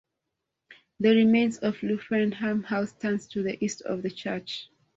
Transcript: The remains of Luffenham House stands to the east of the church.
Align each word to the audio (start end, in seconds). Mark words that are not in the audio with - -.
The 0.99 1.11
remains 1.15 1.59
of 1.59 1.79
Luffenham 1.83 2.63
House 2.63 2.89
stands 2.89 3.27
to 3.27 3.43
the 3.43 3.63
east 3.63 3.83
of 3.83 4.01
the 4.01 4.09
church. 4.09 4.67